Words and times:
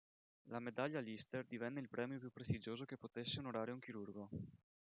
La 0.45 0.57
medaglia 0.57 0.99
Lister 0.99 1.45
divenne 1.45 1.79
il 1.79 1.87
premio 1.87 2.17
più 2.17 2.31
prestigioso 2.31 2.85
che 2.85 2.97
potesse 2.97 3.37
onorare 3.37 3.71
un 3.71 3.77
chirurgo. 3.79 4.29